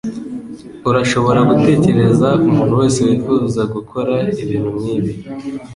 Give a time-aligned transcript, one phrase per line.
[0.89, 5.13] Urashobora gutekereza umuntu wese wifuza gukora ibintu nkibi?